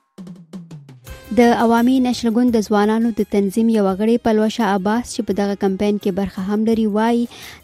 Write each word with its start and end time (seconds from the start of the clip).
د 1.38 1.42
عوامي 1.62 1.92
نشل 2.06 2.28
ګوند 2.36 2.50
د 2.54 2.58
ځوانانو 2.68 3.08
د 3.18 3.26
تنظیم 3.34 3.68
یو 3.78 3.82
غړی 3.98 4.14
پلوشه 4.28 4.64
عباس 4.76 5.04
چې 5.14 5.20
په 5.26 5.32
دغه 5.40 5.54
کمپاین 5.64 5.96
کې 6.02 6.10
برخه 6.18 6.40
هم 6.54 6.60
لري 6.68 6.86
وایي 6.96 7.20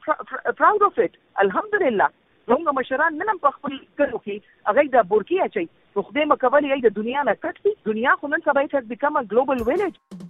proud 0.61 0.81
of 0.89 0.93
it 1.05 1.13
alhamdulillah 1.45 2.09
زموږ 2.49 2.67
مشران 2.79 3.15
نن 3.21 3.37
په 3.45 3.51
خپل 3.55 3.73
کلو 3.99 4.19
کې 4.25 4.45
هغه 4.69 4.85
د 4.95 5.09
بورکی 5.11 5.39
اچي 5.45 5.63
خو 5.65 6.05
دې 6.05 6.23
مکولې 6.31 6.79
د 6.85 6.95
دنیا 6.99 7.25
نه 7.29 7.35
کټ 7.45 7.63
دي 7.67 7.75
دنیا 7.89 8.15
خو 8.21 8.31
نن 8.33 8.45
سبا 8.47 8.65
ایټ 8.67 8.91
بیکم 8.93 9.21
ا 9.23 9.35
ګلوبل 9.35 9.63
ویلج 9.71 10.25